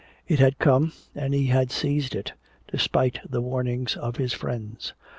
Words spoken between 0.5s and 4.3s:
come and he had seized it, despite the warnings of